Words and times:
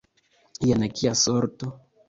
Jen 0.69 0.87
kia 1.01 1.13
sorto! 1.27 1.73